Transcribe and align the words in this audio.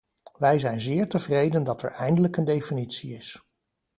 Wij 0.37 0.59
zijn 0.59 0.79
zeer 0.81 1.09
tevreden 1.09 1.63
dat 1.63 1.81
er 1.83 1.91
eindelijk 1.91 2.37
een 2.37 2.45
definitie 2.45 3.13
is. 3.15 3.43